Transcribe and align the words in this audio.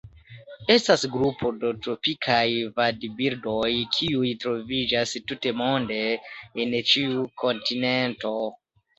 Estas 0.73 1.01
grupo 1.15 1.49
de 1.63 1.69
tropikaj 1.87 2.45
vadbirdoj 2.79 3.69
kiuj 3.97 4.31
troviĝas 4.45 5.13
tutmonde 5.33 5.99
en 6.65 6.73
ĉiu 6.93 7.21
kontinento. 7.43 8.33